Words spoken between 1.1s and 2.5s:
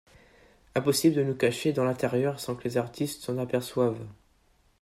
de nous cacher dans l'intérieur